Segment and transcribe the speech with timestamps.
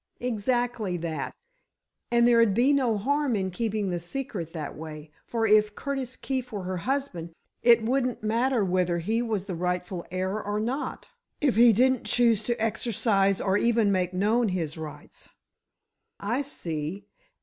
[0.19, 1.31] "Exactly that;
[2.09, 6.51] and there'd be no harm in keeping the secret that way, for if Curt Keefe
[6.51, 11.09] were her husband, it wouldn't matter whether he was the rightful heir or not,
[11.39, 15.29] if he didn't choose to exercise or even make known his rights."
[16.19, 17.05] "I see.